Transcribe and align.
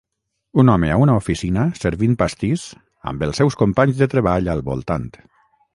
Un 0.61 0.71
home 0.75 0.87
a 0.93 0.95
una 1.03 1.17
oficina 1.19 1.65
servint 1.81 2.17
pastís 2.23 2.65
amb 3.13 3.29
els 3.29 3.43
seus 3.43 3.61
companys 3.65 4.03
de 4.05 4.13
treball 4.17 4.55
al 4.57 4.67
voltant. 4.73 5.09